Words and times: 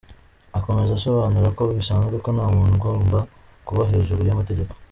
Akomeza 0.57 0.91
asobanura 0.95 1.47
ko 1.57 1.63
“bisanzwe 1.77 2.15
ko 2.23 2.29
nta 2.35 2.45
muntu 2.55 2.73
ugomba 2.77 3.19
kuba 3.67 3.89
hejuru 3.91 4.21
y’amategeko”. 4.23 4.71